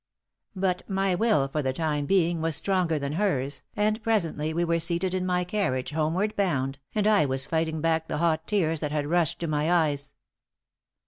But 0.55 0.81
my 0.89 1.13
will 1.13 1.47
for 1.47 1.61
the 1.61 1.73
time 1.73 2.07
being 2.07 2.41
was 2.41 2.55
stronger 2.55 2.97
than 2.97 3.11
hers, 3.13 3.61
and 3.75 4.01
presently 4.01 4.51
we 4.51 4.63
were 4.65 4.79
seated 4.79 5.13
in 5.13 5.27
my 5.27 5.43
carriage, 5.43 5.91
homeward 5.91 6.35
bound, 6.35 6.79
and 6.95 7.05
I 7.05 7.25
was 7.27 7.45
fighting 7.45 7.81
back 7.81 8.07
the 8.07 8.17
hot 8.17 8.47
tears 8.47 8.79
that 8.79 8.91
had 8.91 9.05
rushed 9.05 9.37
to 9.41 9.47
my 9.47 9.71
eyes. 9.71 10.15